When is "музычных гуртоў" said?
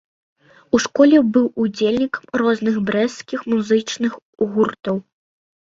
3.55-4.97